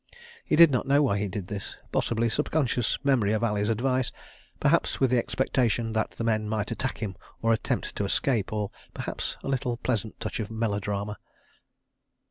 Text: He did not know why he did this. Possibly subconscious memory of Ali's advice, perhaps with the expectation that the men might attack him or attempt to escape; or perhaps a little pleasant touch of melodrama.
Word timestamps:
He 0.43 0.55
did 0.55 0.71
not 0.71 0.87
know 0.87 1.03
why 1.03 1.19
he 1.19 1.27
did 1.27 1.45
this. 1.45 1.75
Possibly 1.91 2.27
subconscious 2.27 2.97
memory 3.03 3.33
of 3.33 3.43
Ali's 3.43 3.69
advice, 3.69 4.11
perhaps 4.59 4.99
with 4.99 5.11
the 5.11 5.19
expectation 5.19 5.93
that 5.93 6.09
the 6.09 6.23
men 6.23 6.49
might 6.49 6.71
attack 6.71 6.97
him 6.97 7.15
or 7.43 7.53
attempt 7.53 7.95
to 7.97 8.05
escape; 8.05 8.51
or 8.51 8.71
perhaps 8.95 9.37
a 9.43 9.47
little 9.47 9.77
pleasant 9.77 10.19
touch 10.19 10.39
of 10.39 10.49
melodrama. 10.49 11.19